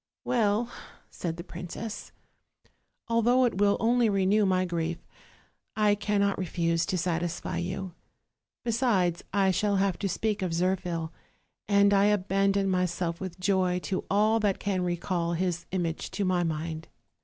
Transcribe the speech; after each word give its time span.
"Well," 0.25 0.71
said 1.11 1.37
the 1.37 1.43
princess, 1.43 2.11
"although 3.07 3.45
it 3.45 3.59
will 3.59 3.77
only 3.79 4.09
re 4.09 4.25
new 4.25 4.47
my 4.47 4.65
grief, 4.65 4.97
I 5.75 5.93
cannot 5.93 6.39
refuse 6.39 6.87
to 6.87 6.97
satisfy 6.97 7.57
you; 7.57 7.93
besides, 8.63 9.23
I 9.31 9.51
shall 9.51 9.75
have 9.75 9.99
to 9.99 10.09
speak 10.09 10.41
of 10.41 10.53
Zirphil, 10.55 11.11
and 11.67 11.93
I 11.93 12.05
abandon 12.05 12.67
myself 12.67 13.21
with 13.21 13.39
joy 13.39 13.77
to 13.83 14.03
all 14.09 14.39
that 14.39 14.57
can 14.57 14.81
recall 14.81 15.33
his 15.33 15.67
image 15.69 16.09
to 16.17 16.25
my 16.25 16.41
mind." 16.43 16.87